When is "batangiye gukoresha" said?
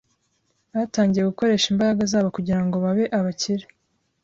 0.73-1.67